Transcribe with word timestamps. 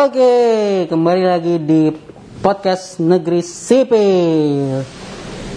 Oke, 0.00 0.88
kembali 0.88 1.28
lagi 1.28 1.60
di 1.60 1.92
podcast 2.40 3.04
Negeri 3.04 3.44
Sipil 3.44 4.80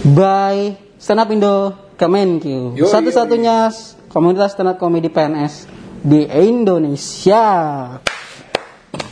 by 0.04 0.56
Stand 1.00 1.20
Up 1.24 1.32
Indo 1.32 1.56
Kemenq. 1.96 2.76
Yo, 2.76 2.84
Satu-satunya 2.84 3.72
komunitas 4.12 4.52
stand 4.52 4.68
up 4.68 4.76
comedy 4.76 5.08
PNS 5.08 5.64
di 6.04 6.28
Indonesia. 6.28 7.46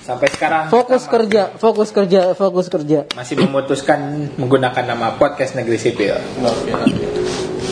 Sampai 0.05 0.29
sekarang 0.29 0.69
Fokus 0.69 1.09
kita 1.09 1.13
kerja, 1.17 1.43
fokus 1.57 1.89
kerja, 1.97 2.21
fokus 2.37 2.67
kerja. 2.69 3.09
masih 3.17 3.41
memutuskan 3.41 4.29
menggunakan 4.37 4.85
nama 4.85 5.17
podcast 5.17 5.57
Negeri 5.57 5.81
Sipil. 5.81 6.13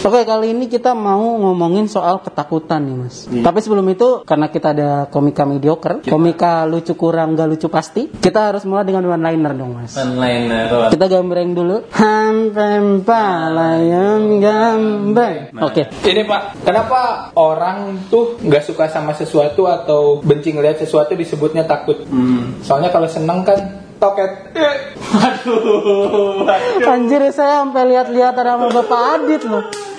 Oke, 0.01 0.25
kali 0.25 0.57
ini 0.57 0.65
kita 0.65 0.97
mau 0.97 1.37
ngomongin 1.37 1.85
soal 1.85 2.25
ketakutan 2.25 2.89
nih, 2.89 2.97
Mas. 2.97 3.29
Tapi 3.29 3.59
sebelum 3.61 3.85
itu, 3.93 4.25
karena 4.25 4.49
kita 4.49 4.73
ada 4.73 4.91
komika 5.13 5.45
mediocre, 5.45 6.01
komika 6.09 6.65
lucu 6.65 6.97
kurang 6.97 7.37
gak 7.37 7.45
lucu 7.45 7.69
pasti, 7.69 8.09
kita 8.09 8.49
harus 8.49 8.65
mulai 8.65 8.89
dengan 8.89 9.05
one 9.05 9.21
liner 9.21 9.53
dong, 9.53 9.77
Mas. 9.77 10.01
Onliner. 10.01 10.89
Kita 10.89 11.05
gambreng 11.05 11.53
dulu. 11.53 11.85
Hampem 11.93 13.05
palayam 13.05 14.41
gambreng. 14.41 15.53
Oke. 15.61 15.93
Ini 15.93 16.25
Pak, 16.25 16.65
kenapa 16.65 17.29
orang 17.37 18.09
tuh 18.09 18.41
nggak 18.41 18.65
suka 18.65 18.89
sama 18.89 19.13
sesuatu 19.13 19.69
atau 19.69 20.25
benci 20.25 20.57
ngeliat 20.57 20.81
sesuatu 20.81 21.13
disebutnya 21.13 21.69
takut? 21.69 22.09
Hmm. 22.09 22.65
Soalnya 22.65 22.89
kalau 22.89 23.05
seneng 23.05 23.45
kan 23.45 23.85
toket. 24.01 24.33
Eh, 24.57 24.77
Aduh. 25.13 26.49
Anjir 26.89 27.21
saya 27.37 27.61
sampai 27.61 27.85
lihat-lihat 27.93 28.33
ada 28.33 28.57
sama 28.57 28.73
Bapak 28.73 29.01
Adit 29.21 29.45
loh. 29.45 29.90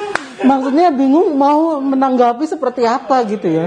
Maksudnya 0.41 0.89
bingung 0.89 1.37
mau 1.37 1.77
menanggapi 1.81 2.45
seperti 2.49 2.85
apa 2.85 3.21
gitu 3.29 3.47
ya. 3.47 3.65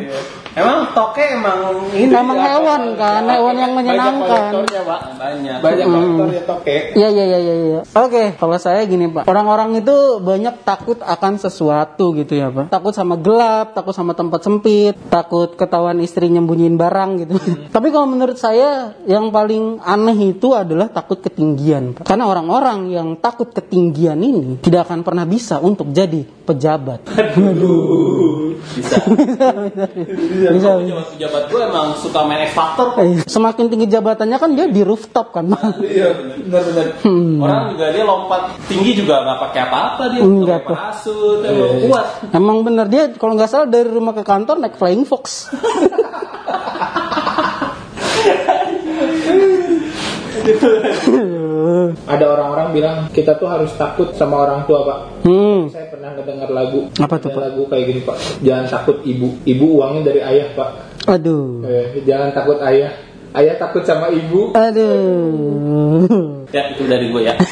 Emang 0.54 0.94
toke 0.94 1.18
emang 1.18 1.91
ini 1.91 2.14
Emang 2.14 2.38
hewan 2.38 2.94
kan, 2.94 3.27
hewan 3.27 3.55
yang 3.58 3.74
banyak 3.74 3.91
menyenangkan. 3.91 4.22
kolektornya, 4.22 4.80
Pak. 4.86 5.00
banyak. 5.19 5.56
Banyak 5.58 5.86
kolektor 5.91 6.28
ya 6.30 6.42
toke. 6.47 6.77
Iya 6.94 7.08
iya 7.10 7.24
iya 7.27 7.38
iya. 7.42 7.55
iya. 7.58 7.80
Oke, 7.83 8.38
kalau 8.38 8.55
saya 8.62 8.86
gini 8.86 9.10
pak, 9.10 9.27
orang-orang 9.27 9.82
itu 9.82 10.22
banyak 10.22 10.62
takut 10.62 11.02
akan 11.02 11.42
sesuatu 11.42 12.14
gitu 12.14 12.38
ya 12.38 12.55
pak. 12.55 12.70
Takut 12.70 12.94
sama 12.94 13.19
gelap, 13.19 13.75
takut 13.75 13.91
sama 13.91 14.14
tempat 14.14 14.47
sempit, 14.47 14.94
takut 15.10 15.58
ketahuan 15.58 15.98
istri 15.98 16.30
nyembunyiin 16.30 16.78
barang 16.78 17.10
gitu. 17.27 17.34
Tapi 17.75 17.91
kalau 17.91 18.06
menurut 18.06 18.38
saya 18.38 18.94
yang 19.10 19.34
paling 19.34 19.82
aneh 19.82 20.38
itu 20.38 20.55
adalah 20.55 20.86
takut 20.86 21.19
ketinggian. 21.19 21.98
Pak. 21.98 22.06
Karena 22.06 22.30
orang-orang 22.30 22.94
yang 22.94 23.19
takut 23.19 23.50
ketinggian 23.50 24.22
ini 24.22 24.62
tidak 24.62 24.86
akan 24.86 25.02
pernah 25.02 25.27
bisa 25.27 25.58
untuk 25.58 25.91
jadi 25.91 26.22
pejabat. 26.47 27.10
Bisa. 28.75 28.97
Bisa, 28.97 29.48
bisa. 29.92 30.44
Pejabat 30.53 31.09
pejabat 31.17 31.42
gue 31.48 31.61
emang 31.64 31.87
suka 31.97 32.20
main 32.28 32.45
X 32.45 32.53
Factor. 32.53 32.87
Eh, 33.00 33.25
Semakin 33.25 33.64
tinggi 33.73 33.87
jabatannya 33.89 34.37
kan 34.37 34.50
dia 34.53 34.67
di 34.69 34.83
rooftop 34.84 35.33
kan. 35.33 35.48
Iya 35.84 36.11
benar-benar. 36.45 36.87
Orang 37.39 37.62
juga 37.77 37.87
dia 37.95 38.05
lompat 38.05 38.42
tinggi 38.67 38.92
juga 38.98 39.22
nggak 39.25 39.39
pakai 39.48 39.61
apa-apa 39.69 40.03
dia. 40.11 40.20
Enggak, 40.20 40.45
Nggak 40.45 40.61
pakai 40.65 40.77
parasut, 40.77 41.39
emang 41.45 41.72
kuat. 41.89 42.06
Emang 42.34 42.56
bener 42.67 42.87
dia 42.91 43.03
kalau 43.15 43.33
nggak 43.39 43.50
salah 43.50 43.67
dari 43.70 43.89
rumah 43.89 44.12
ke 44.12 44.25
kantor 44.27 44.56
naik 44.59 44.77
flying 44.77 45.06
fox. 45.06 45.48
Ada 52.12 52.25
orang-orang 52.28 52.77
bilang 52.77 52.97
kita 53.11 53.37
tuh 53.41 53.48
harus 53.48 53.73
takut 53.75 54.12
sama 54.14 54.45
orang 54.45 54.69
tua 54.69 54.84
Pak. 54.84 54.98
Hmm. 55.25 55.69
Saya 55.73 55.89
pernah 55.89 56.12
ngedengar 56.12 56.50
lagu. 56.53 56.89
Apa 57.00 57.17
tuh, 57.17 57.33
Pak? 57.33 57.41
lagu 57.41 57.62
kayak 57.69 57.84
gini 57.89 58.00
Pak. 58.05 58.17
Jangan 58.45 58.67
takut 58.69 59.00
ibu. 59.05 59.28
Ibu 59.45 59.67
uangnya 59.81 60.03
dari 60.12 60.20
ayah 60.20 60.48
Pak. 60.53 60.70
Aduh. 61.09 61.65
Eh, 61.65 62.05
jangan 62.05 62.33
takut 62.37 62.61
ayah. 62.61 62.92
Ayah 63.34 63.59
takut 63.59 63.83
sama 63.83 64.15
ibu. 64.15 64.55
Aduh. 64.55 66.06
Ya 66.54 66.71
itu 66.71 66.87
dari 66.87 67.10
gue 67.10 67.22
ya. 67.27 67.34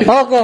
Oke. 0.00 0.42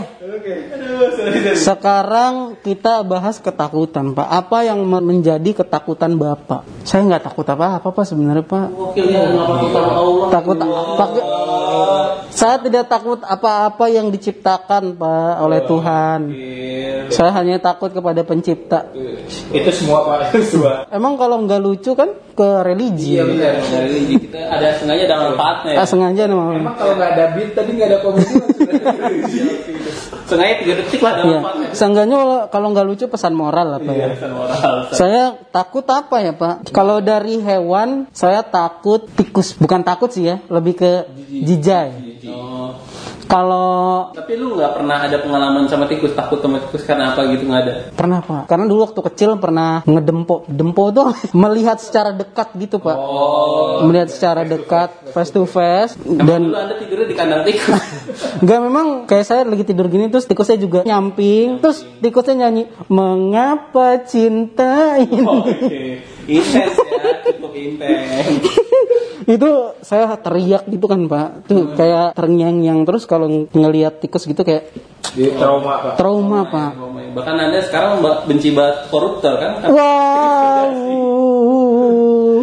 Sekarang 1.56 2.56
kita 2.60 3.04
bahas 3.06 3.38
ketakutan, 3.38 4.12
Pak. 4.16 4.26
Apa 4.26 4.66
yang 4.66 4.82
men- 4.84 5.04
menjadi 5.06 5.64
ketakutan 5.64 6.16
Bapak? 6.16 6.66
Saya 6.82 7.04
nggak 7.06 7.30
takut 7.30 7.46
apa-apa, 7.46 7.88
Pak 7.92 8.04
sebenarnya, 8.06 8.44
Pak. 8.44 8.66
Takut 8.94 9.70
sama 9.72 9.92
Allah. 9.96 10.26
Takut 10.32 10.56
pakai 10.96 11.22
Saya 12.36 12.60
tidak 12.60 12.84
takut 12.92 13.20
apa-apa 13.24 13.88
yang 13.88 14.12
diciptakan, 14.12 14.96
Pak, 15.00 15.32
oleh 15.40 15.60
Tuhan. 15.64 16.20
Saya 17.08 17.30
hanya 17.38 17.56
takut 17.62 17.90
kepada 17.94 18.26
pencipta. 18.26 18.90
Itu 19.50 19.70
semua 19.72 20.04
Pak. 20.04 20.90
Emang 20.90 21.14
kalau 21.16 21.42
nggak 21.46 21.60
lucu 21.62 21.94
kan 21.94 22.10
ke 22.36 22.48
religi. 22.66 23.16
Iya 23.16 23.24
benar. 23.24 23.52
Dari 23.62 24.00
kita 24.18 24.40
ada 24.52 24.68
sengaja 24.76 25.02
ada 25.08 25.16
manfaatnya. 25.30 25.72
Ya. 25.72 25.78
Ah, 25.80 25.86
sengaja 25.88 26.22
memang. 26.28 26.48
Emang 26.60 26.76
kalau 26.76 26.94
nggak 26.98 27.10
ada 27.16 27.24
beat 27.38 27.50
tadi 27.56 27.70
nggak 27.78 27.88
ada 27.88 27.98
komedi. 28.02 28.25
Sengaja 30.26 30.54
tiga 30.58 30.72
detik 30.76 31.00
lah 31.00 31.12
Iya. 31.16 31.38
manfaatnya. 31.38 31.68
Seenggaknya 31.72 32.16
kalau- 32.18 32.46
kalau 32.50 32.66
nggak 32.74 32.86
lucu 32.86 33.04
pesan 33.06 33.32
moral 33.32 33.78
apa 33.78 33.90
ya. 33.90 34.06
Pesan 34.10 34.30
moral. 34.34 34.70
Saya 34.90 35.22
takut 35.48 35.86
apa 35.86 36.16
ya 36.18 36.32
Pak? 36.34 36.54
Kalau 36.70 36.98
dari 36.98 37.38
hewan 37.38 38.10
saya 38.10 38.42
takut 38.42 39.06
tikus. 39.14 39.54
Bukan 39.54 39.80
takut 39.80 40.10
sih 40.10 40.26
ya, 40.26 40.42
lebih 40.50 40.74
ke 40.74 40.90
jijai. 41.30 41.90
Oh. 42.26 42.74
Kalau 43.26 44.10
Tapi 44.14 44.32
lu 44.38 44.54
nggak 44.54 44.72
pernah 44.72 45.02
ada 45.02 45.18
pengalaman 45.18 45.66
sama 45.66 45.90
tikus 45.90 46.14
takut 46.14 46.38
sama 46.38 46.62
tikus 46.62 46.86
karena 46.86 47.12
apa 47.12 47.26
gitu 47.30 47.46
nggak 47.46 47.62
ada? 47.66 47.74
pernah 47.90 48.22
Pak, 48.22 48.46
karena 48.46 48.64
dulu 48.70 48.86
waktu 48.86 49.00
kecil 49.12 49.30
pernah 49.42 49.82
ngedempo. 49.82 50.46
Dempo 50.46 50.94
tuh 50.94 51.10
melihat 51.42 51.82
secara 51.82 52.14
dekat 52.14 52.54
gitu 52.54 52.78
Pak. 52.78 52.96
Oh. 52.96 53.82
Melihat 53.86 54.08
secara 54.14 54.46
dekat, 54.46 55.10
face 55.10 55.32
to 55.34 55.42
face 55.44 55.98
Emang 55.98 56.22
dan 56.24 56.40
dulu 56.46 56.56
anda 56.56 56.74
tidurnya 56.78 57.06
di 57.10 57.16
kandang 57.18 57.42
tikus? 57.44 57.82
Enggak 58.42 58.60
memang 58.62 58.86
kayak 59.04 59.26
saya 59.26 59.42
lagi 59.42 59.64
tidur 59.66 59.90
gini 59.90 60.06
terus 60.06 60.24
tikusnya 60.24 60.56
juga 60.56 60.80
nyamping 60.86 61.58
terus 61.58 61.82
tikusnya 61.98 62.46
nyanyi 62.46 62.70
mengapa 62.86 64.00
cinta 64.06 64.96
ini 65.02 65.18
Oh, 65.26 65.42
Oke, 65.42 66.04
intens 66.30 66.76
ya, 66.78 67.04
cukup 67.34 67.52
intens. 67.56 68.46
itu 69.26 69.48
saya 69.82 70.14
teriak 70.14 70.70
gitu 70.70 70.86
kan 70.86 71.10
pak. 71.10 71.50
Tuh 71.50 71.74
kayak 71.74 72.14
terngiang-ngiang 72.14 72.86
terus 72.86 73.04
kalau 73.04 73.26
ngelihat 73.50 73.98
tikus 73.98 74.24
gitu 74.24 74.46
kayak 74.46 74.70
Di 75.12 75.32
trauma 75.34 75.82
Pak. 75.82 75.92
trauma 75.98 76.40
pak. 76.46 76.70
Bahkan 77.14 77.34
anda 77.34 77.58
sekarang 77.62 77.98
benci 78.26 78.54
banget 78.54 78.86
koruptor 78.86 79.34
kan? 79.38 79.52
wow. 79.76 80.70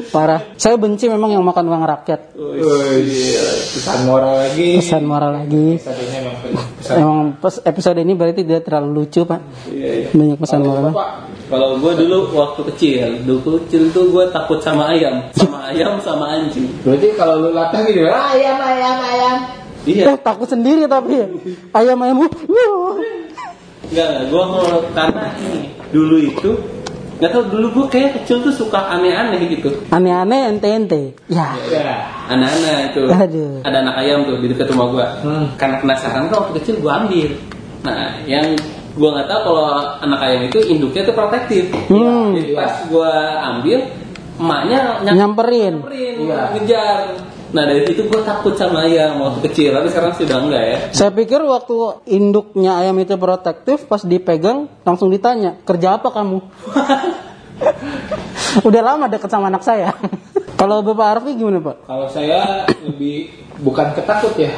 Parah. 0.03 0.41
Saya 0.59 0.75
benci 0.77 1.07
memang 1.07 1.31
yang 1.31 1.41
makan 1.41 1.66
uang 1.69 1.83
rakyat. 1.88 2.35
Wih, 2.35 3.39
pesan 3.73 4.05
moral 4.05 4.35
lagi. 4.45 4.77
pesan 4.77 5.03
moral 5.07 5.31
lagi. 5.41 5.79
Episode 5.79 6.01
ini 6.03 6.16
emang 6.19 6.35
pesan. 6.77 6.95
emang 6.99 7.19
episode 7.63 7.97
ini 7.97 8.13
berarti 8.13 8.41
tidak 8.43 8.61
terlalu 8.67 8.89
lucu 9.01 9.23
pak. 9.23 9.41
Banyak 10.13 10.38
pesan 10.38 10.59
moral. 10.61 10.91
Pak, 10.93 11.09
Kalau 11.53 11.78
gue 11.78 11.91
dulu 12.02 12.18
waktu 12.34 12.62
kecil, 12.74 13.08
dulu 13.30 13.62
kecil 13.62 13.94
tuh 13.94 14.09
gue 14.09 14.25
takut 14.34 14.58
sama 14.58 14.90
ayam, 14.90 15.22
sama 15.38 15.69
ayam 15.69 16.02
sama 16.02 16.34
anjing. 16.34 16.66
berarti 16.81 17.14
kalau 17.14 17.46
lu 17.46 17.50
latah 17.53 17.86
gitu, 17.86 18.09
ayam, 18.09 18.58
ayam, 18.58 18.97
ayam. 18.97 19.36
Iya, 19.86 20.16
eh 20.16 20.18
takut 20.18 20.50
sendiri 20.50 20.90
tapi 20.90 21.22
ayam 21.75 22.00
ayam 22.02 22.24
uh, 22.24 22.31
enggak 23.91 24.08
enggak, 24.09 24.25
gue 24.31 24.44
mau 24.47 24.80
karena 24.96 25.28
ini 25.44 25.62
dulu 25.91 26.16
itu 26.24 26.52
nggak 27.19 27.30
tau 27.30 27.44
dulu 27.46 27.68
gue 27.70 27.85
kayak 27.91 28.09
kecil 28.24 28.41
tuh 28.41 28.53
suka 28.56 28.80
aneh-aneh 28.96 29.44
gitu. 29.52 29.70
aneh-aneh 29.94 30.56
ente-ente 30.56 31.14
ya 31.30 31.53
Ya. 31.70 32.09
Anak-anak 32.31 32.96
itu 32.96 33.03
Aduh. 33.12 33.53
ada 33.68 33.78
anak 33.84 33.96
ayam 34.00 34.24
tuh 34.24 34.40
di 34.40 34.47
dekat 34.50 34.72
rumah 34.72 34.88
gua. 34.90 35.08
Hmm. 35.20 35.46
Karena 35.59 35.84
penasaran 35.84 36.31
kan 36.31 36.47
waktu 36.47 36.52
kecil 36.64 36.75
gua 36.80 37.03
ambil. 37.03 37.35
Nah, 37.84 38.16
yang 38.24 38.56
gua 38.93 39.09
nggak 39.11 39.28
tahu 39.28 39.41
kalau 39.43 39.63
anak 39.99 40.19
ayam 40.22 40.41
itu 40.45 40.59
induknya 40.63 41.01
tuh 41.03 41.13
protektif. 41.13 41.63
Hmm. 41.87 42.34
Jadi 42.34 42.51
pas 42.53 42.73
gua 42.87 43.11
ambil, 43.51 43.79
emaknya 44.35 44.79
nyam- 45.01 45.16
nyamperin 45.17 45.73
nyamperin, 45.79 46.13
Iya. 46.19 46.40
ngejar. 46.53 46.97
Nah 47.53 47.63
dari 47.63 47.85
situ 47.85 48.05
gua 48.05 48.22
takut 48.22 48.53
sama 48.53 48.81
ayam 48.84 49.17
waktu 49.19 49.45
kecil, 49.45 49.69
tapi 49.72 49.87
sekarang 49.87 50.13
sudah 50.13 50.37
enggak 50.40 50.63
ya. 50.63 50.78
Saya 50.90 51.11
pikir 51.11 51.37
waktu 51.40 51.75
induknya 52.07 52.78
ayam 52.78 52.97
itu 52.97 53.13
protektif, 53.16 53.85
pas 53.85 54.01
dipegang 54.01 54.66
langsung 54.81 55.09
ditanya, 55.09 55.61
kerja 55.61 55.97
apa 55.97 56.09
kamu? 56.09 56.41
Udah 58.63 58.81
lama 58.84 59.05
deket 59.05 59.29
sama 59.29 59.49
anak 59.49 59.61
saya. 59.61 59.93
Kalau 60.59 60.81
Bapak 60.81 61.19
Arfi 61.19 61.34
gimana 61.34 61.59
Pak? 61.59 61.78
Kalau 61.84 62.07
saya 62.07 62.63
lebih 62.79 63.29
bukan 63.59 63.91
ketakut 63.91 64.37
ya, 64.37 64.53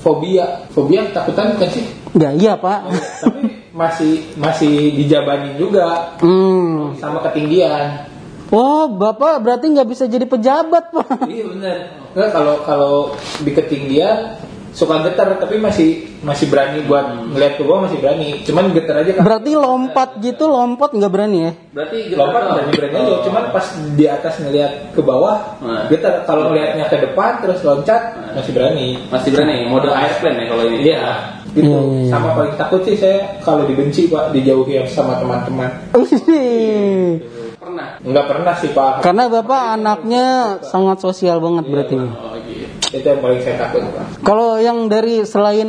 fobia. 0.00 0.66
Fobia 0.68 1.04
ketakutan 1.06 1.54
bukan 1.54 1.68
sih? 1.70 1.84
Ya 2.14 2.30
iya 2.32 2.52
Pak. 2.56 2.80
Tapi 3.22 3.42
masih 3.74 4.12
masih 4.34 4.94
dijabanin 4.94 5.58
juga 5.58 6.14
Hmm. 6.18 6.94
sama 6.94 7.18
ketinggian. 7.22 8.06
Oh 8.48 8.86
Bapak 8.86 9.42
berarti 9.42 9.66
nggak 9.66 9.88
bisa 9.88 10.06
jadi 10.06 10.24
pejabat 10.24 10.88
Pak. 10.88 11.26
Iya 11.26 11.44
benar. 11.50 11.76
Enggak 12.14 12.30
kalau 12.30 12.54
kalau 12.62 12.94
di 13.42 13.50
ketinggian 13.50 14.38
suka 14.70 15.02
getar 15.02 15.38
tapi 15.38 15.54
masih 15.56 16.18
masih 16.20 16.46
berani 16.46 16.82
buat 16.82 17.06
ngeliat 17.28 17.54
ke 17.54 17.62
bawah 17.62 17.86
masih 17.86 17.94
berani 17.96 18.42
cuman 18.42 18.74
getar 18.74 18.96
aja 18.96 19.10
kan 19.12 19.22
Berarti 19.22 19.50
lompat 19.54 20.18
gitu 20.18 20.44
lompat 20.46 20.90
nggak 20.90 21.12
berani 21.12 21.38
ya? 21.40 21.52
Berarti 21.70 21.98
lompat 22.10 22.42
berani 22.48 22.72
berani 22.72 22.94
aja 22.96 23.12
Oh. 23.12 23.22
cuman 23.22 23.42
pas 23.50 23.66
di 23.94 24.04
atas 24.04 24.34
ngeliat 24.38 24.72
ke 24.90 25.00
bawah 25.00 25.58
Nah. 25.58 25.86
getar 25.86 26.22
kalau 26.22 26.50
ngeliatnya 26.50 26.86
ke 26.86 26.98
depan 27.00 27.38
terus 27.38 27.62
loncat 27.62 28.02
masih 28.34 28.50
berani 28.50 28.98
masih 29.08 29.30
berani 29.30 29.62
mode 29.64 29.86
airplane 29.86 30.38
ya 30.38 30.46
kalau 30.48 30.62
ini. 30.64 30.76
iya 30.84 31.02
gitu 31.54 31.64
Iya, 31.64 31.78
iya, 31.78 32.00
iya. 32.00 32.10
sama 32.10 32.34
paling 32.34 32.54
takut 32.54 32.82
sih 32.82 32.94
saya 32.94 33.38
kalau 33.40 33.62
dibenci 33.62 34.06
pak 34.06 34.30
dijauhi 34.30 34.74
sama 34.86 35.16
teman-teman 35.16 35.70
Pernah. 37.54 37.88
nggak 38.00 38.26
pernah 38.26 38.54
sih 38.54 38.70
pak 38.70 39.00
Karena 39.00 39.24
bapak 39.26 39.62
anaknya 39.72 40.26
sangat 40.60 41.00
sosial 41.00 41.38
banget 41.38 41.64
berarti. 41.64 41.96
Oh 41.96 42.34
gitu. 42.40 42.66
itu 42.92 43.06
yang 43.06 43.20
paling 43.20 43.40
saya 43.40 43.56
takut 43.58 43.82
pak 43.88 44.04
Kalau 44.20 44.58
yang 44.58 44.86
dari 44.86 45.24
selain 45.24 45.68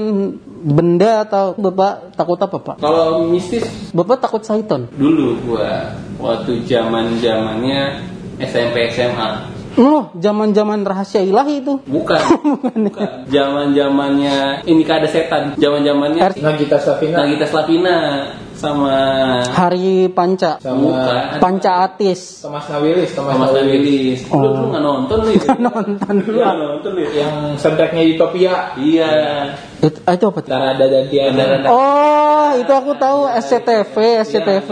benda 0.59 1.23
atau 1.23 1.53
bapak 1.53 2.13
takut 2.13 2.37
apa 2.37 2.57
pak? 2.59 2.75
Kalau 2.79 3.23
mistis 3.23 3.63
Bapak 3.91 4.19
takut 4.19 4.41
Saiton? 4.41 4.89
dulu 4.91 5.37
gua 5.45 5.93
waktu 6.17 6.65
zaman 6.65 7.17
zamannya 7.17 8.01
SMP 8.37 8.89
SMA 8.89 9.54
Oh, 9.75 10.07
zaman-zaman 10.15 10.87
rahasia 10.87 11.19
ilahi 11.19 11.59
itu. 11.59 11.83
bukan. 11.83 12.21
Bukan. 12.85 13.27
Zaman 13.27 13.75
zamannya 13.75 14.63
ini 14.63 14.83
ada 14.87 15.07
setan? 15.09 15.57
Zaman 15.59 15.81
zamannya 15.83 16.21
Nagita 16.37 16.77
Safina 16.79 17.25
Nagita 17.25 17.45
Slavina 17.49 17.97
sama 18.55 18.95
Hari 19.51 20.07
Panca. 20.15 20.61
sama 20.63 20.79
bukan. 20.79 21.39
Panca 21.43 21.71
Atis. 21.83 22.39
Thomas 22.39 22.65
Nawilis 22.71 23.11
Thomas, 23.11 23.35
Thomas 23.35 23.49
Nawilis. 23.51 24.21
Nawilis. 24.23 24.31
Lu 24.31 24.47
lu 24.47 24.65
nggak 24.71 24.83
nonton 24.83 25.19
nih. 25.27 25.35
Nonton. 25.67 26.15
Lu 26.23 26.39
nggak 26.39 26.57
nonton 26.57 26.91
nih. 26.95 27.07
Yang 27.19 27.33
soundtracknya 27.59 28.01
Utopia. 28.15 28.53
Iya 28.79 29.11
Itu, 29.75 29.99
ah, 30.01 30.13
itu 30.13 30.25
apa 30.25 30.39
dan 30.41 30.77
Tiana 31.07 31.35
Darah- 31.35 31.67
Oh, 31.67 32.49
itu 32.55 32.69
aku 32.69 32.91
tahu 32.95 33.27
SCTV, 33.27 33.93
SCTV. 34.21 34.69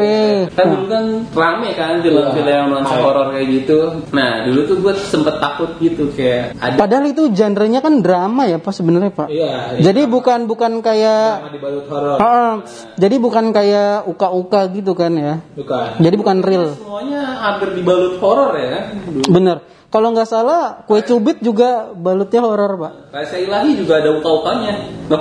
kan 0.50 0.66
dulu 0.70 0.86
kan 0.88 1.06
rame 1.30 1.70
kan 1.74 2.00
film-film 2.00 2.64
nuansa 2.68 2.96
horor 2.98 3.28
kayak 3.30 3.48
gitu. 3.54 3.78
Nah 4.10 4.44
dulu 4.44 4.60
tuh 4.64 4.78
gue 4.80 4.94
sempet 4.96 5.36
takut 5.38 5.76
gitu 5.78 6.08
kayak 6.10 6.56
ada 6.56 6.76
Padahal 6.76 7.06
itu 7.06 7.28
genrenya 7.30 7.80
kan 7.80 8.00
drama 8.00 8.46
ya, 8.46 8.58
Pak 8.58 8.72
sebenarnya, 8.72 9.12
Pak. 9.12 9.28
iya 9.28 9.76
Jadi 9.78 10.02
bukan 10.06 10.46
bukan 10.46 10.80
kayak 10.80 11.24
sama 11.40 11.52
dibalut 11.52 11.86
horor. 11.88 12.18
Ah, 12.18 12.54
jadi 12.96 13.16
bukan 13.18 13.46
kayak 13.50 14.06
uka-uka 14.06 14.62
gitu 14.70 14.94
kan 14.94 15.12
ya. 15.14 15.34
bukan. 15.54 16.00
Jadi 16.00 16.16
bukan 16.16 16.38
real. 16.40 16.66
semuanya 16.74 17.22
hampir 17.44 17.74
dibalut 17.74 18.18
horor 18.18 18.54
ya 18.54 18.78
Bener. 19.26 19.58
Kalau 19.94 20.10
nggak 20.10 20.25
salah, 20.25 20.81
kue 20.90 21.06
cubit 21.06 21.38
juga 21.38 21.94
balutnya 21.94 22.42
horor, 22.42 22.81
Pak. 22.81 23.13
Rahasia 23.13 23.38
ilahi 23.45 23.78
juga 23.78 24.01
ada 24.01 24.10
uka-ukanya 24.18 24.74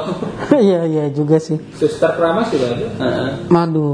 Iya, 0.65 0.89
iya 0.89 1.05
juga 1.13 1.37
sih. 1.37 1.61
Suster 1.77 2.17
Keramas 2.17 2.49
juga 2.49 2.73
ada 2.73 2.89
Heeh. 2.89 3.31
Madu, 3.53 3.93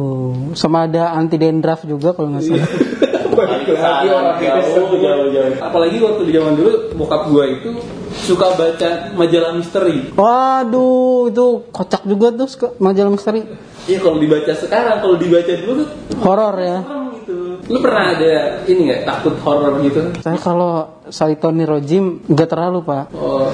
sama 0.54 0.86
ada 0.86 1.18
anti 1.18 1.34
dandruff 1.34 1.82
juga 1.82 2.14
kalau 2.14 2.30
nggak 2.30 2.46
salah. 2.46 2.70
balik 3.38 3.70
lagi 3.70 4.06
orang 4.10 4.38
itu 4.38 4.70
jauh, 4.74 4.98
jauh, 4.98 5.26
jauh. 5.30 5.54
Apalagi 5.62 5.96
waktu 6.02 6.22
di 6.26 6.32
zaman 6.34 6.54
dulu 6.58 6.70
bokap 6.98 7.22
gua 7.30 7.44
itu 7.46 7.70
suka 8.26 8.54
baca 8.58 8.90
majalah 9.14 9.52
misteri. 9.54 10.10
Waduh, 10.14 11.30
itu 11.30 11.46
kocak 11.70 12.02
juga 12.06 12.34
tuh 12.34 12.48
suka 12.50 12.68
majalah 12.82 13.10
misteri. 13.14 13.46
Iya 13.86 13.98
kalau 14.04 14.18
dibaca 14.20 14.52
sekarang, 14.52 15.00
kalau 15.00 15.16
dibaca 15.16 15.52
dulu 15.58 15.82
tuh 15.82 15.88
Horor 16.18 16.56
ya. 16.58 16.78
Lu 17.68 17.78
pernah 17.84 18.16
ada 18.16 18.64
ini 18.64 18.88
nggak 18.88 19.02
takut 19.04 19.36
horor 19.44 19.84
gitu? 19.84 20.00
Saya 20.24 20.40
kalau 20.40 21.04
Saitoni 21.12 21.68
Rojim 21.68 22.24
nggak 22.24 22.48
terlalu, 22.48 22.80
Pak. 22.80 23.04
Oh. 23.12 23.52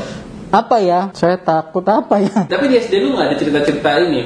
Apa 0.55 0.79
ya? 0.79 1.11
Saya 1.19 1.35
takut 1.35 1.83
apa 1.91 2.23
ya? 2.23 2.47
Tapi 2.47 2.71
di 2.71 2.79
SD 2.79 3.03
lu 3.03 3.19
nggak 3.19 3.27
ada 3.27 3.37
cerita-cerita 3.37 3.91
ini? 4.07 4.23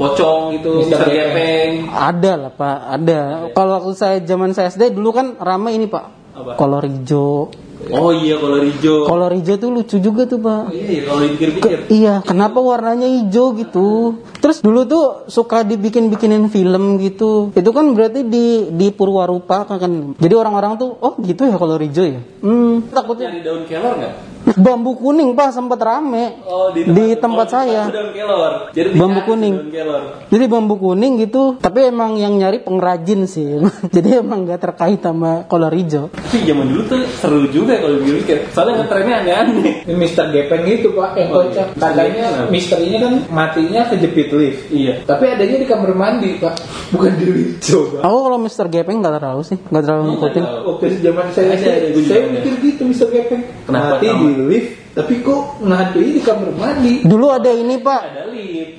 Pocong 0.00 0.56
gitu, 0.56 0.80
Mister 0.80 1.04
Gepeng. 1.04 1.92
Ada 1.92 2.32
lah, 2.40 2.52
Pak. 2.56 2.78
Ada. 2.96 3.20
Kalau 3.52 3.72
waktu 3.82 3.92
saya 3.98 4.16
zaman 4.24 4.56
saya 4.56 4.72
SD 4.72 4.96
dulu 4.96 5.12
kan 5.12 5.36
ramai 5.36 5.76
ini, 5.76 5.90
Pak. 5.90 6.04
Apa? 6.32 6.50
Kolor 6.56 6.88
hijau. 6.88 7.52
Oh 7.86 8.10
iya 8.10 8.34
kolor 8.42 8.66
hijau. 8.66 9.06
Kolor 9.06 9.32
hijau 9.38 9.54
tuh 9.54 9.70
lucu 9.70 9.96
juga 10.02 10.26
tuh, 10.26 10.42
Pak. 10.42 10.62
Oh, 10.66 10.74
iya, 10.74 10.84
iya 10.90 11.02
kalau 11.06 11.20
dipikir-pikir. 11.22 11.78
Iya, 11.88 12.14
kenapa 12.26 12.58
warnanya 12.58 13.06
hijau 13.06 13.54
gitu? 13.54 14.18
Terus 14.42 14.58
dulu 14.60 14.82
tuh 14.82 15.04
suka 15.30 15.62
dibikin-bikinin 15.62 16.50
film 16.50 16.98
gitu. 16.98 17.54
Itu 17.54 17.70
kan 17.70 17.94
berarti 17.94 18.26
di 18.26 18.74
di 18.74 18.90
Purwarupa 18.90 19.62
kan. 19.70 20.18
Jadi 20.18 20.34
orang-orang 20.34 20.74
tuh, 20.74 20.90
oh 20.98 21.14
gitu 21.22 21.46
ya 21.46 21.54
kolor 21.54 21.78
hijau 21.78 22.04
ya. 22.04 22.20
Hmm, 22.42 22.90
takutnya 22.90 23.30
Nyari 23.30 23.40
daun 23.46 23.62
kelor 23.70 23.94
nggak? 23.94 24.14
Bambu 24.58 24.92
kuning 24.94 25.32
Pak 25.32 25.50
sempat 25.50 25.78
rame 25.78 26.36
Oh 26.44 26.70
di 26.74 26.84
tempat, 27.14 27.46
oh, 27.46 27.50
saya. 27.50 27.82
itu 27.86 27.94
daun 27.94 28.10
kelor. 28.12 28.52
Jadi 28.74 28.88
Bambu 28.92 29.20
kuning. 29.24 29.54
Kelor. 29.70 30.02
Jadi 30.28 30.44
bambu 30.44 30.74
kuning 30.76 31.12
gitu, 31.18 31.56
tapi 31.56 31.86
emang 31.86 32.18
yang 32.18 32.34
nyari 32.34 32.60
pengrajin 32.60 33.24
sih. 33.24 33.62
Jadi 33.94 34.18
emang 34.18 34.44
nggak 34.44 34.60
terkait 34.60 35.00
sama 35.00 35.46
kolor 35.46 35.72
hijau. 35.72 36.10
Tapi 36.10 36.44
zaman 36.44 36.66
dulu 36.66 36.82
tuh 36.84 37.00
seru 37.16 37.46
juga 37.48 37.78
ya 37.78 37.80
kalau 37.80 37.96
dipikir. 38.00 38.38
Soalnya 38.50 38.84
ngetrennya 38.84 39.14
aneh-aneh. 39.22 39.74
Ini 39.86 39.94
Mister 39.94 40.26
Gepeng 40.28 40.64
itu 40.66 40.90
pak 40.92 41.10
yang 41.14 41.28
Oh, 41.30 41.44
kocak. 41.46 41.66
iya. 41.68 41.78
Katanya 41.78 42.24
misterinya 42.48 42.98
kan 43.06 43.12
matinya 43.30 43.80
kejepit 43.88 44.28
lift. 44.32 44.60
Iya. 44.68 44.92
Tapi 45.04 45.24
adanya 45.28 45.56
di 45.60 45.66
kamar 45.66 45.92
mandi 45.94 46.36
pak, 46.36 46.54
bukan 46.88 47.12
di 47.14 47.26
lift 47.26 47.56
coba. 47.64 47.96
Aku 48.02 48.16
kalau 48.22 48.38
Mr. 48.38 48.66
Gepeng 48.68 48.98
nggak 48.98 49.14
terlalu 49.16 49.42
sih, 49.42 49.58
nggak 49.60 49.82
terlalu 49.82 50.02
ngikutin. 50.10 50.44
Waktu 50.64 50.84
zaman 51.00 51.26
saya, 51.30 51.52
juga 51.54 52.00
saya 52.06 52.20
ada. 52.20 52.30
mikir 52.32 52.52
gitu 52.60 52.82
Mister 52.84 53.08
Gepeng. 53.08 53.42
Kenapa 53.64 53.96
Mati 53.96 54.06
di 54.08 54.28
lift, 54.44 54.68
tapi 54.92 55.14
kok 55.20 55.40
ngehantui 55.60 56.08
di 56.10 56.20
kamar 56.20 56.50
mandi. 56.52 56.94
Dulu 57.02 57.26
ada 57.28 57.50
ini 57.50 57.76
Pak, 57.78 58.00
Ada 58.04 58.22
lift. 58.28 58.72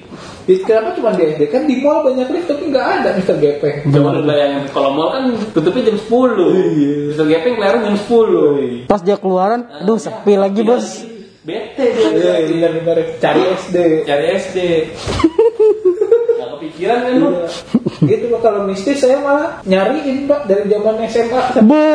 Di- 0.43 0.65
Kenapa 0.65 0.97
cuma 0.97 1.13
di 1.13 1.21
SD? 1.29 1.41
Kan 1.47 1.69
di 1.69 1.77
mall 1.77 2.01
banyak 2.01 2.27
lift 2.27 2.47
tapi 2.47 2.63
nggak 2.67 2.85
ada 2.99 3.09
Mister 3.13 3.37
Gepeng. 3.37 3.77
Coba 3.87 4.09
lu 4.11 4.21
bayangin 4.25 4.65
kalau 4.69 4.89
mall 4.91 5.09
kan 5.13 5.23
tutupnya 5.53 5.93
jam 5.93 5.97
10. 5.97 6.09
Iya. 6.09 6.93
Mister 7.13 7.25
Gepeng 7.25 7.53
kelarin 7.55 7.81
jam 7.85 7.95
10. 7.95 8.89
pas 8.89 8.99
dia 8.99 9.15
keluaran, 9.15 9.61
aduh 9.79 9.95
sepi 9.95 10.33
lagi 10.33 10.65
bos. 10.65 11.05
Bete 11.39 11.85
dia. 11.95 12.09
Iya, 12.11 12.33
benar-benar 12.45 12.97
cari 13.17 13.41
SD. 13.55 13.75
Cari 14.03 14.25
SD. 14.35 14.57
Gak 16.39 16.49
kepikiran 16.55 16.97
kan 16.99 17.13
lu? 17.15 17.29
Gitu 17.99 18.31
kalau 18.39 18.63
mistis 18.63 18.99
saya 18.99 19.19
malah 19.19 19.59
nyariin 19.63 20.23
pak 20.23 20.47
dari 20.47 20.67
zaman 20.67 20.95
SMA. 21.05 21.41
Be, 21.61 21.85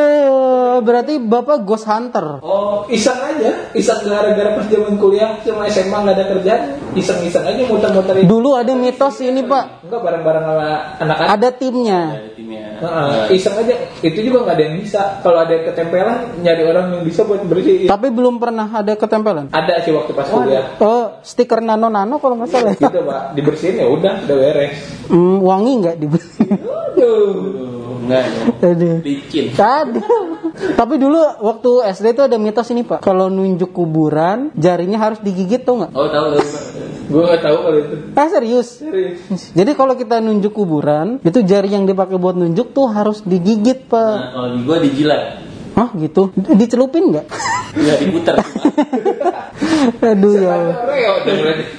berarti 0.81 1.17
bapak 1.17 1.65
ghost 1.65 1.87
hunter. 1.87 2.41
Oh, 2.41 2.85
Iseng 2.87 3.17
aja, 3.17 3.73
iseng 3.73 4.05
gara-gara 4.05 4.55
pas 4.55 4.67
zaman 4.69 4.97
kuliah 4.97 5.41
sama 5.41 5.65
SMA 5.67 5.97
nggak 5.97 6.15
ada 6.15 6.25
kerjaan, 6.29 6.63
iseng-iseng 6.93 7.45
aja 7.45 7.63
muter-muterin. 7.65 8.29
Dulu 8.29 8.51
ada 8.55 8.73
mitos 8.75 9.17
ini 9.21 9.41
Pak, 9.43 9.87
Enggak 9.87 10.01
bareng-bareng 10.03 10.45
sama 10.45 10.69
anak-anak. 11.01 11.29
ada 11.33 11.49
timnya. 11.51 12.01
Heeh, 12.81 13.39
iseng 13.39 13.55
aja, 13.59 13.75
itu 14.03 14.19
juga 14.23 14.47
nggak 14.47 14.57
ada 14.57 14.65
yang 14.65 14.77
bisa. 14.81 15.03
Kalau 15.23 15.39
ada 15.43 15.53
yang 15.53 15.65
ketempelan, 15.71 16.19
nyari 16.43 16.63
orang 16.67 16.87
yang 16.99 17.03
bisa 17.07 17.23
buat 17.27 17.43
bersihin. 17.45 17.87
Tapi 17.91 18.09
belum 18.11 18.39
pernah 18.39 18.67
ada 18.71 18.93
ketempelan. 18.95 19.51
Ada 19.51 19.85
sih 19.85 19.93
waktu 19.93 20.13
pas 20.15 20.27
kuliah. 20.31 20.79
Oh, 20.79 21.19
stiker 21.23 21.61
nano-nano 21.63 22.19
kalau 22.23 22.39
nggak 22.39 22.51
salah. 22.51 22.73
Gitu 22.75 23.01
pak, 23.03 23.23
dibersihin 23.35 23.83
ya 23.83 23.87
udah, 23.91 24.15
udah 24.27 24.37
beres. 24.39 24.75
Hmm, 25.11 25.39
wangi 25.43 25.73
nggak 25.83 25.97
dibeli? 25.99 26.29
Aduh. 26.95 27.74
Enggak, 28.05 28.25
Aduh. 28.61 29.01
licin. 29.01 29.47
Tapi 30.55 30.95
dulu 30.97 31.19
waktu 31.41 31.71
SD 31.89 32.13
itu 32.13 32.23
ada 32.23 32.37
mitos 32.37 32.69
ini 32.69 32.85
Pak. 32.85 33.01
Kalau 33.01 33.27
nunjuk 33.27 33.73
kuburan, 33.73 34.53
jarinya 34.55 35.01
harus 35.01 35.19
digigit 35.19 35.65
tuh 35.65 35.81
nggak? 35.81 35.91
Oh, 35.91 36.07
tahu 36.07 36.27
tahu. 36.31 36.45
Gue 37.05 37.23
nggak 37.25 37.43
tahu 37.43 37.57
kalau 37.59 37.79
itu. 37.81 37.95
Ah 38.13 38.29
serius? 38.29 38.69
Serius. 38.79 39.21
Jadi 39.53 39.71
kalau 39.73 39.93
kita 39.93 40.21
nunjuk 40.21 40.53
kuburan, 40.53 41.19
itu 41.21 41.41
jari 41.41 41.69
yang 41.69 41.85
dipakai 41.85 42.17
buat 42.17 42.37
nunjuk 42.37 42.71
tuh 42.71 42.87
harus 42.87 43.25
digigit 43.25 43.89
Pak. 43.89 44.13
Nah, 44.15 44.29
kalau 44.31 44.49
di 44.53 44.61
gua 44.63 44.77
dijilat. 44.79 45.23
Hah 45.75 45.91
gitu? 45.99 46.31
Dicelupin 46.37 47.11
nggak? 47.11 47.27
Enggak 47.75 47.99
diputar. 47.99 48.37
Aduh 50.15 50.35
ya. 50.39 50.55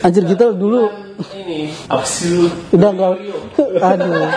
Anjir 0.04 0.24
gitu 0.26 0.52
dulu 0.52 0.92
Ini 1.16 1.72
apa 1.88 2.04
sih 2.04 2.28
lu? 2.28 2.52
udah 2.76 2.90
nggak 2.92 3.10
aduh 3.80 4.28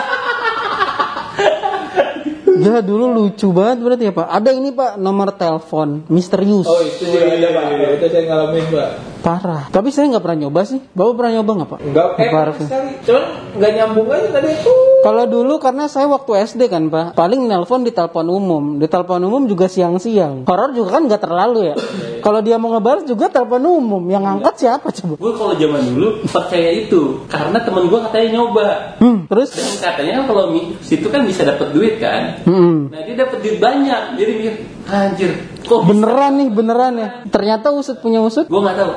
ya 2.59 2.83
dulu 2.83 3.05
lucu 3.15 3.47
banget 3.55 3.77
berarti 3.79 4.03
ya 4.09 4.13
pak. 4.13 4.27
Ada 4.27 4.49
ini 4.51 4.69
pak 4.75 4.91
nomor 4.99 5.31
telepon 5.33 6.03
misterius. 6.11 6.67
Oh 6.67 6.83
itu 6.83 7.07
juga 7.07 7.31
ada 7.31 7.49
pak, 7.55 7.63
itu 7.95 8.05
saya 8.11 8.23
ngalamin 8.27 8.65
pak. 8.67 8.89
parah. 9.19 9.63
Tapi 9.71 9.87
saya 9.91 10.11
nggak 10.11 10.23
pernah 10.23 10.39
nyoba 10.47 10.61
sih. 10.67 10.79
Bapak 10.95 11.13
pernah 11.19 11.31
nyoba 11.39 11.51
nggak 11.59 11.69
pak? 11.69 11.79
Enggak, 11.83 12.07
eh 12.19 12.29
sekali. 12.63 12.91
Cuman 13.03 13.23
nggak 13.59 13.71
nyambung 13.75 14.07
aja 14.11 14.27
tadi 14.31 14.49
itu. 14.55 14.75
Kalau 14.99 15.23
dulu 15.25 15.57
karena 15.63 15.87
saya 15.87 16.11
waktu 16.11 16.31
SD 16.43 16.67
kan 16.67 16.91
pak 16.91 17.15
paling 17.15 17.47
nelpon 17.47 17.87
di 17.87 17.91
telepon 17.95 18.27
umum 18.27 18.63
di 18.77 18.87
telepon 18.91 19.23
umum 19.23 19.47
juga 19.47 19.71
siang-siang 19.71 20.43
horor 20.43 20.75
juga 20.75 20.99
kan 20.99 21.07
nggak 21.07 21.21
terlalu 21.23 21.71
ya 21.71 21.75
kalau 22.19 22.43
dia 22.43 22.59
mau 22.59 22.75
ngebalas 22.75 23.07
juga 23.07 23.31
telepon 23.31 23.63
umum 23.63 24.03
yang 24.11 24.27
angkat 24.27 24.59
siapa 24.59 24.91
coba 24.91 25.15
Gue 25.19 25.33
kalau 25.35 25.53
zaman 25.55 25.81
dulu 25.95 26.07
percaya 26.27 26.69
itu 26.75 27.23
karena 27.31 27.57
temen 27.63 27.87
gue 27.87 27.99
katanya 28.07 28.27
nyoba. 28.39 28.67
hmm, 28.99 29.19
terus 29.31 29.49
Dan 29.55 29.79
katanya 29.79 30.27
kalau 30.27 30.51
situ 30.83 31.07
kan 31.07 31.23
bisa 31.23 31.47
dapat 31.47 31.71
duit 31.71 31.97
kan. 31.97 32.43
hmm. 32.43 32.91
Nah 32.91 33.01
dia 33.07 33.15
dapat 33.15 33.39
duit 33.39 33.57
banyak, 33.59 34.19
jadi 34.19 34.31
mikir 34.35 34.53
anjir 34.89 35.31
Kok 35.59 35.85
Beneran 35.85 36.39
nih, 36.41 36.49
beneran 36.49 36.93
ya. 36.97 37.09
Ternyata 37.29 37.69
usut 37.69 38.01
punya 38.01 38.23
usut. 38.25 38.49
Gue 38.49 38.61
nggak 38.63 38.77
tahu. 38.79 38.91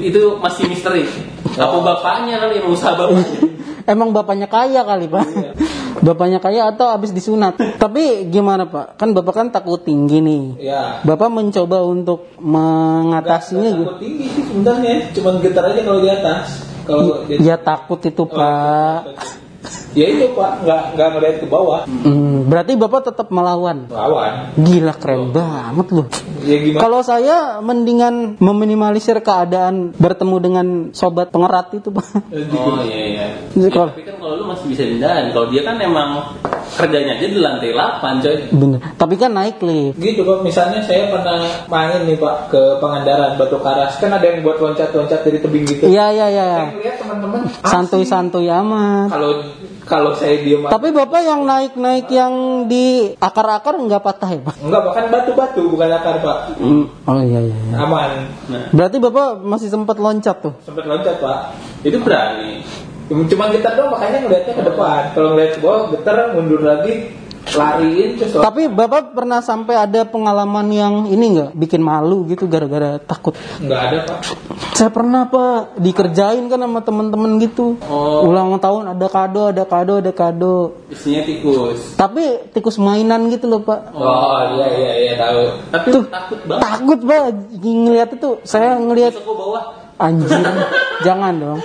Itu 0.00 0.40
masih 0.40 0.72
misteri. 0.72 1.04
Apa 1.58 1.76
bapaknya 1.84 2.40
kali 2.40 2.62
yang 2.62 2.72
usaha 2.72 2.96
bapaknya? 2.96 3.44
Emang 3.84 4.16
bapaknya 4.16 4.48
kaya 4.48 4.80
kali 4.82 5.06
pak. 5.08 5.26
Bapaknya 6.06 6.42
kaya 6.42 6.68
atau 6.68 6.90
habis 6.90 7.14
disunat? 7.14 7.56
Tapi 7.56 8.28
gimana 8.28 8.66
pak? 8.66 8.98
Kan 8.98 9.14
bapak 9.14 9.34
kan 9.40 9.46
takut 9.54 9.80
tinggi 9.80 10.20
nih. 10.20 10.44
Ya. 10.60 11.00
Bapak 11.06 11.30
mencoba 11.30 11.80
untuk 11.86 12.34
mengatasinya 12.42 13.70
gitu 13.72 13.84
takut 13.88 14.00
tinggi 14.02 14.26
sih 14.28 14.42
sebenarnya, 14.50 14.94
cuman 15.14 15.34
getar 15.40 15.64
aja 15.70 15.80
kalau 15.86 16.00
di 16.02 16.10
atas. 16.10 16.44
Kalau 16.84 17.24
di 17.24 17.34
Ya 17.40 17.56
takut 17.56 18.00
itu 18.02 18.24
pak. 18.26 19.00
Ya 19.94 20.06
itu 20.10 20.26
pak, 20.34 20.66
nggak 20.66 20.82
nggak 20.98 21.08
ngeliat 21.14 21.36
ke 21.38 21.46
bawah. 21.46 21.86
Hmm, 21.86 22.33
Berarti 22.54 22.78
bapak 22.78 23.00
tetap 23.04 23.28
melawan 23.28 23.90
Lawan. 23.90 24.54
Gila 24.54 24.94
keren 24.94 25.34
banget 25.34 25.90
loh 25.90 26.06
Ya 26.40 26.56
gimana? 26.56 26.78
Kalau 26.78 27.00
saya 27.02 27.36
mendingan 27.58 28.38
meminimalisir 28.38 29.18
keadaan 29.18 29.90
bertemu 29.92 30.36
dengan 30.38 30.66
sobat 30.92 31.34
pengerat 31.34 31.74
itu 31.74 31.90
pak 31.90 32.06
Oh 32.54 32.78
iya 32.80 32.98
iya. 33.10 33.26
Ya, 33.52 33.68
kalau- 33.68 33.90
tapi 33.90 34.06
kan 34.06 34.14
kalau 34.16 34.38
lu 34.38 34.44
masih 34.46 34.66
bisa 34.68 34.82
dindahan. 34.84 35.34
Kalau 35.34 35.50
dia 35.50 35.62
kan 35.62 35.74
emang 35.76 36.38
kerjanya 36.70 37.16
aja 37.16 37.26
di 37.26 37.36
lantai 37.36 37.70
8 37.70 38.22
coy. 38.22 38.36
Bener 38.50 38.78
Tapi 38.94 39.14
kan 39.16 39.30
naik 39.32 39.58
lift 39.58 39.96
Gitu 39.96 40.22
pak, 40.22 40.38
misalnya 40.40 40.78
saya 40.80 41.08
pernah 41.08 41.38
main 41.66 42.04
nih 42.04 42.16
pak 42.16 42.48
ke 42.48 42.62
Pangandaran 42.78 43.34
Batu 43.34 43.58
Karas, 43.58 43.98
kan 43.98 44.12
ada 44.12 44.22
yang 44.22 44.40
buat 44.40 44.56
loncat-loncat 44.56 45.20
dari 45.22 45.38
tebing 45.38 45.64
gitu. 45.64 45.82
Iya 45.84 46.06
iya 46.12 46.26
iya 46.28 46.44
Saya 46.46 46.70
ngeliat 46.70 46.96
teman-teman. 46.98 47.40
Santuy-santuy 47.64 48.46
amat 48.46 49.08
Kalau 49.10 49.30
kalau 49.84 50.16
saya 50.16 50.40
diem 50.40 50.64
Tapi 50.64 50.88
bapak 50.90 51.20
yang 51.20 51.44
naik-naik 51.44 52.08
yang 52.08 52.32
di 52.64 53.12
akar-akar 53.16 53.76
nggak 53.76 54.00
patah 54.00 54.30
ya 54.32 54.40
pak? 54.40 54.54
enggak 54.60 54.82
bahkan 54.82 55.04
batu-batu 55.08 55.62
bukan 55.68 55.88
akar 55.88 56.16
pak, 56.20 56.38
Oh 57.04 57.20
iya 57.20 57.40
iya. 57.40 57.54
iya. 57.54 57.76
aman. 57.78 58.10
Nah, 58.48 58.64
Berarti 58.72 58.96
bapak 58.98 59.40
masih 59.40 59.68
sempat 59.68 59.96
loncat 59.96 60.40
tuh? 60.40 60.52
Sempet 60.64 60.84
loncat 60.84 61.20
pak. 61.20 61.38
itu 61.84 62.00
berani. 62.00 62.64
Cuma 63.04 63.52
getar 63.52 63.76
doang 63.76 63.92
makanya 63.92 64.24
ngeliatnya 64.24 64.54
ke 64.56 64.64
depan. 64.64 65.00
Kalau 65.12 65.36
ngeliat 65.36 65.50
ke 65.52 65.60
bawah 65.60 65.92
getar 65.92 66.32
mundur 66.32 66.64
lagi, 66.64 67.12
lariin 67.52 68.16
terus 68.16 68.40
Tapi 68.40 68.72
bapak 68.72 69.12
pernah 69.12 69.44
sampai 69.44 69.76
ada 69.76 70.08
pengalaman 70.08 70.66
yang 70.72 70.94
ini 71.06 71.36
nggak 71.36 71.50
bikin 71.52 71.84
malu 71.84 72.24
gitu 72.26 72.48
gara-gara 72.48 72.96
takut? 72.96 73.36
nggak 73.60 73.80
ada 73.80 73.98
pak. 74.08 74.18
Saya 74.74 74.90
pernah 74.90 75.28
pak 75.28 75.76
dikerjain 75.78 76.48
kan 76.48 76.58
sama 76.58 76.80
temen-temen 76.80 77.36
gitu. 77.38 77.76
Oh. 77.84 78.26
Ulang 78.26 78.56
tahun 78.58 78.96
ada 78.96 79.06
kado, 79.06 79.52
ada 79.52 79.64
kado, 79.68 80.00
ada 80.00 80.12
kado. 80.16 80.80
Isinya 80.88 81.22
tikus. 81.22 81.94
Tapi 81.94 82.50
tikus 82.50 82.80
mainan 82.80 83.28
gitu 83.28 83.46
loh 83.46 83.60
pak. 83.60 83.92
Oh 83.92 84.40
iya 84.56 84.66
iya 84.74 84.92
iya 84.98 85.12
tahu. 85.20 85.42
Tapi 85.70 85.88
Tuh. 85.92 86.04
takut 86.08 86.40
banget. 86.48 86.62
Takut 86.64 86.98
pak 87.04 87.20
ngeliat 87.62 88.08
itu. 88.16 88.30
Saya 88.42 88.80
ngeliat 88.80 89.12
Besok 89.14 89.26
gua 89.28 89.36
bawa. 89.36 89.60
anjir. 90.00 90.42
Jangan 91.06 91.32
dong. 91.38 91.60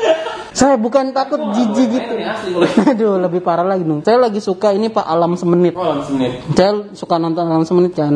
Saya 0.59 0.75
bukan 0.75 1.15
takut 1.15 1.39
jijik 1.55 1.87
gitu. 1.87 2.13
Aduh, 2.91 3.15
lebih 3.15 3.39
parah 3.39 3.63
lagi 3.63 3.87
dong. 3.87 4.03
Saya 4.03 4.19
lagi 4.19 4.43
suka 4.43 4.75
ini 4.75 4.91
Pak 4.91 5.07
Alam 5.07 5.39
Semenit. 5.39 5.71
Oh, 5.71 6.03
semenit. 6.03 6.43
Saya 6.51 6.83
suka 6.91 7.15
nonton 7.15 7.47
Alam 7.47 7.63
Semenit 7.63 7.95
kan. 7.95 8.11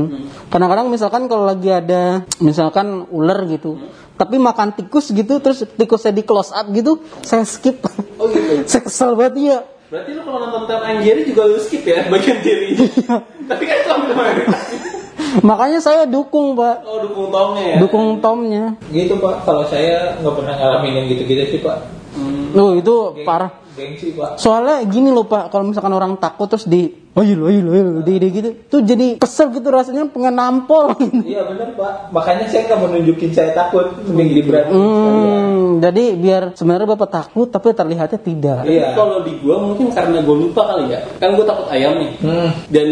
Kadang-kadang 0.52 0.92
misalkan 0.92 1.32
kalau 1.32 1.48
lagi 1.48 1.72
ada 1.72 2.28
misalkan 2.44 3.08
ular 3.16 3.48
gitu, 3.48 3.80
tapi 4.20 4.44
makan 4.44 4.76
tikus 4.76 5.16
gitu, 5.16 5.40
terus 5.40 5.64
tikusnya 5.64 6.12
di 6.12 6.24
close 6.28 6.52
up 6.52 6.68
gitu, 6.68 7.00
saya 7.24 7.48
skip. 7.48 7.80
Oh 8.20 8.28
gitu. 8.28 8.60
saya 8.70 8.82
kesel 8.84 9.16
banget 9.16 9.34
ya. 9.40 9.60
Berarti 9.88 10.12
lu 10.12 10.22
kalau 10.28 10.40
nonton 10.44 10.68
Tom 10.68 10.82
and 10.84 11.00
Jerry 11.00 11.24
juga 11.24 11.48
lu 11.48 11.56
skip 11.64 11.88
ya 11.88 12.12
bagian 12.12 12.44
Jerry. 12.44 12.76
Tapi 13.50 13.64
kan 13.64 13.80
Tom 13.88 14.02
doang. 14.12 14.36
Makanya 15.48 15.80
saya 15.80 16.04
dukung 16.06 16.60
Pak, 16.60 16.84
Oh, 16.84 17.00
dukung 17.08 17.32
Tomnya 17.32 17.66
ya. 17.72 17.78
dukung 17.80 18.06
Tomnya. 18.20 18.64
Gitu 18.92 19.16
pak. 19.18 19.48
Kalau 19.48 19.64
saya 19.66 20.20
nggak 20.20 20.34
pernah 20.36 20.54
ngalamin 20.60 20.94
yang 20.94 21.06
gitu-gitu 21.08 21.58
sih 21.58 21.60
pak. 21.64 22.03
Loh 22.54 22.78
itu 22.78 22.94
parah. 23.26 23.52
Gengsi 23.74 24.14
pak. 24.14 24.38
Soalnya 24.38 24.86
gini 24.86 25.10
loh 25.10 25.26
Pak, 25.26 25.50
kalau 25.50 25.66
misalkan 25.66 25.90
orang 25.98 26.14
takut 26.22 26.46
terus 26.46 26.70
di, 26.70 26.94
oh 27.18 27.26
iya 27.26 27.34
iya 27.34 27.62
iya, 27.74 28.06
di, 28.06 28.14
di 28.22 28.28
gitu, 28.30 28.50
tuh 28.70 28.86
jadi 28.86 29.18
kesel 29.18 29.50
gitu 29.50 29.66
rasanya 29.74 30.06
pengen 30.14 30.38
nampol. 30.38 30.94
Iya 31.26 31.42
benar 31.50 31.74
pak. 31.74 32.14
Makanya 32.14 32.46
saya 32.54 32.70
nggak 32.70 32.78
mau 32.78 32.94
nunjukin 32.94 33.34
saya 33.34 33.50
takut, 33.58 33.98
mending 34.06 34.30
jadi 34.30 34.42
berani. 34.46 34.70
Hmm, 34.78 35.82
jadi 35.82 36.04
biar 36.14 36.44
sebenarnya 36.54 36.86
bapak 36.94 37.10
takut 37.10 37.50
tapi 37.50 37.74
terlihatnya 37.74 38.20
tidak. 38.22 38.62
Tapi 38.62 38.78
Iya. 38.78 38.94
kalau 38.94 39.26
di 39.26 39.34
gua 39.42 39.58
mungkin 39.58 39.90
karena 39.90 40.22
gua 40.22 40.36
lupa 40.38 40.62
kali 40.70 40.94
ya. 40.94 41.00
Kan 41.18 41.34
gua 41.34 41.46
takut 41.50 41.66
ayam 41.74 41.98
nih. 41.98 42.12
Hmm. 42.22 42.50
Dan 42.70 42.88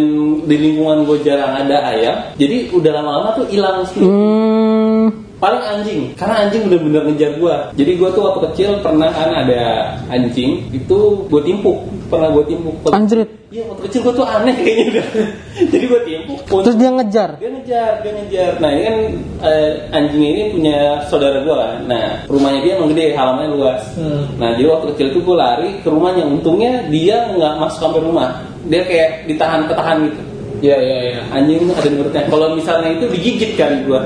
di 0.50 0.56
lingkungan 0.58 1.06
gua 1.06 1.18
jarang 1.22 1.62
ada 1.62 1.77
ayam. 1.94 2.15
Jadi 2.41 2.74
udah 2.74 2.89
lama-lama 2.98 3.38
tuh 3.38 3.46
hilang 3.53 3.86
sih. 3.86 4.01
Hmm, 4.01 5.13
Paling 5.41 5.63
anjing, 5.65 6.13
karena 6.13 6.45
anjing 6.45 6.69
bener-bener 6.69 7.01
ngejar 7.10 7.33
gua. 7.41 7.74
Jadi 7.74 7.98
gua 7.98 8.13
tuh 8.13 8.29
waktu 8.29 8.39
kecil 8.53 8.77
pernah 8.86 9.10
kan 9.10 9.33
ada 9.33 9.89
anjing, 10.13 10.69
itu 10.69 10.98
gua 11.25 11.41
timpuk, 11.41 11.81
pernah 12.13 12.29
gua 12.29 12.45
timpuk. 12.45 12.77
anjrit. 12.93 13.25
Iya 13.50 13.65
waktu 13.74 13.89
kecil 13.89 14.00
gua 14.05 14.13
tuh 14.21 14.27
aneh 14.29 14.53
kayaknya 14.62 14.86
udah. 14.93 15.07
Jadi 15.74 15.86
gua 15.89 16.01
timpuk. 16.05 16.39
Terus 16.45 16.77
dia 16.77 16.89
ngejar. 16.93 17.29
dia 17.41 17.50
ngejar, 17.57 17.91
dia 18.05 18.12
ngejar. 18.21 18.51
Nah 18.62 18.69
ini 18.69 18.81
kan 18.86 18.98
eh, 19.41 19.69
anjing 19.89 20.21
ini 20.21 20.41
punya 20.53 20.77
saudara 21.10 21.41
gua 21.41 21.55
kan. 21.57 21.89
Nah 21.89 22.05
rumahnya 22.29 22.60
dia 22.62 22.74
emang 22.77 22.89
gede, 22.93 23.17
halamannya 23.17 23.50
luas. 23.57 23.81
Hmm. 23.98 24.38
Nah 24.38 24.53
jadi 24.53 24.69
waktu 24.69 24.86
kecil 24.93 25.07
itu 25.10 25.19
gue 25.25 25.36
lari 25.41 25.69
ke 25.81 25.89
rumahnya. 25.89 26.21
Untungnya 26.29 26.86
dia 26.86 27.33
nggak 27.33 27.53
masuk 27.57 27.89
sampai 27.89 28.01
rumah. 28.05 28.45
Dia 28.69 28.86
kayak 28.86 29.25
ditahan 29.25 29.65
ketahan 29.65 30.05
gitu. 30.05 30.21
Iya 30.62 30.77
iya 30.77 30.98
iya. 31.01 31.21
Anjing 31.33 31.65
ada 31.74 31.89
di 31.89 31.98
perutnya. 31.98 32.29
Kalau 32.29 32.53
misalnya 32.53 32.93
itu 32.93 33.10
digigit 33.10 33.57
kan 33.57 33.81
gua. 33.89 34.05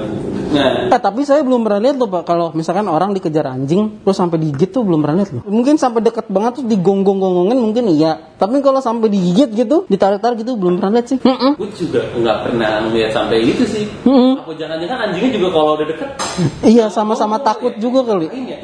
Nah 0.52 0.94
Eh 0.96 1.00
tapi 1.02 1.26
saya 1.26 1.42
belum 1.42 1.66
pernah 1.66 1.82
lihat 1.82 1.98
loh 1.98 2.08
pak 2.08 2.24
kalau 2.24 2.54
misalkan 2.54 2.86
orang 2.88 3.12
dikejar 3.18 3.50
anjing 3.50 4.06
terus 4.06 4.18
sampai 4.18 4.38
digigit 4.38 4.70
tuh 4.70 4.86
belum 4.86 5.02
pernah 5.02 5.24
lihat 5.24 5.32
loh. 5.34 5.44
Mungkin 5.48 5.76
sampai 5.82 6.06
deket 6.06 6.30
banget 6.30 6.62
terus 6.62 6.68
digonggong-gonggongin 6.70 7.58
mungkin 7.58 7.84
iya. 7.92 8.32
Tapi 8.36 8.60
kalau 8.60 8.84
sampai 8.84 9.08
digigit 9.08 9.48
gitu, 9.56 9.88
ditarik-tarik 9.88 10.44
gitu 10.44 10.60
belum 10.60 10.84
pernah 10.84 11.00
lihat 11.00 11.08
sih. 11.08 11.18
Mm-mm. 11.24 11.56
gue 11.56 11.70
juga 11.72 12.02
nggak 12.14 12.38
pernah 12.46 12.72
ngeliat 12.88 13.12
sampai 13.16 13.38
itu 13.42 13.64
sih. 13.66 13.86
Mm-mm. 14.06 14.44
Apa 14.44 14.52
jangan-jangan 14.54 14.98
anjingnya 15.10 15.32
juga 15.40 15.48
kalau 15.56 15.72
udah 15.80 15.88
deket 15.88 16.10
Iya 16.64 16.86
sama-sama 16.92 17.40
takut 17.40 17.74
juga 17.80 18.04
kali. 18.04 18.28
Ini 18.30 18.48
ya. 18.56 18.60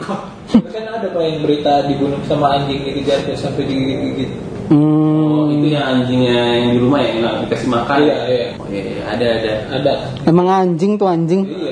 Tapi 0.51 0.69
kan 0.69 0.83
ada 0.91 1.07
pak 1.07 1.21
yang 1.23 1.39
berita 1.43 1.73
dibunuh 1.88 2.19
sama 2.27 2.59
anjing 2.59 2.83
dikejar 2.83 3.23
terus 3.23 3.39
sampai 3.41 3.63
digigit-gigit. 3.65 4.31
Oh, 4.71 5.51
Hmm, 5.51 5.59
itu 5.59 5.75
yang 5.75 5.83
anjingnya 5.83 6.63
yang 6.63 6.69
di 6.71 6.79
rumah 6.79 7.03
ya 7.03 7.11
nggak 7.19 7.35
dikasih 7.43 7.67
makan. 7.67 7.97
Iya, 8.07 8.15
iya. 8.23 8.45
Oh, 8.55 8.67
iya, 8.71 8.83
iya. 8.88 9.03
ada 9.03 9.25
ada. 9.27 9.53
Ada. 9.67 9.93
emang 10.31 10.47
anjing 10.47 10.95
tuh 10.95 11.11
anjing. 11.11 11.43
Iya. 11.43 11.70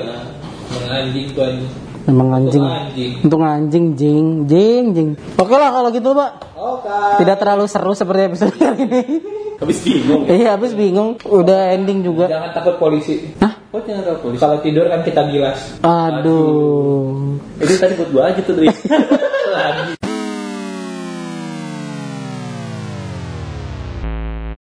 Emang 0.70 0.90
anjing 0.94 1.26
tuh 1.34 1.42
anjing. 1.42 1.70
Emang 2.08 2.28
anjing. 2.32 2.64
Untuk 3.26 3.40
anjing. 3.42 3.84
Jing, 3.98 4.26
jing, 4.46 4.84
jing. 4.94 5.08
Oke 5.36 5.54
lah 5.54 5.70
kalau 5.74 5.90
gitu 5.90 6.14
pak. 6.14 6.30
Oke. 6.56 6.96
Tidak 7.22 7.36
terlalu 7.36 7.64
seru 7.66 7.92
seperti 7.92 8.20
episode 8.30 8.54
kali 8.60 8.86
ini. 8.86 9.02
Habis 9.60 9.78
bingung. 9.84 10.22
Iya 10.24 10.56
habis 10.56 10.72
bingung. 10.72 11.20
Udah 11.20 11.76
ending 11.76 12.00
juga. 12.00 12.32
Jangan 12.32 12.50
takut 12.56 12.80
polisi. 12.80 13.28
Hah? 13.44 13.60
Oh 13.70 13.80
jangan 13.84 14.02
tahu 14.08 14.16
polisi. 14.30 14.40
Kalau 14.40 14.56
tidur 14.64 14.86
kan 14.88 15.04
kita 15.04 15.28
gilas. 15.28 15.76
Aduh. 15.84 17.36
Itu 17.60 17.74
tadi 17.76 17.92
buat 18.00 18.10
gua 18.10 18.22
aja 18.32 18.40
tuh 18.40 18.54
Dri. 18.56 18.72
Lagi. 18.72 20.00